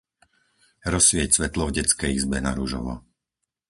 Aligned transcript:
Rozsvieť 0.93 1.29
svetlo 1.37 1.63
v 1.69 1.75
detskej 1.79 2.11
izbe 2.19 2.37
na 2.45 2.51
ružovo. 2.59 2.93